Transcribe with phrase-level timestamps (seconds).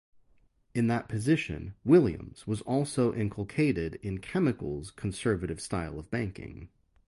[0.73, 6.69] In that position, Williams was also inculcated in Chemical's conservative style of banking.